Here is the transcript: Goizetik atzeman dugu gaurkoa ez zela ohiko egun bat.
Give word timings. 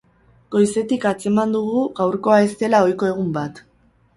Goizetik 0.53 1.03
atzeman 1.09 1.53
dugu 1.57 1.83
gaurkoa 2.01 2.41
ez 2.47 2.51
zela 2.65 2.81
ohiko 2.87 3.11
egun 3.13 3.31
bat. 3.37 3.63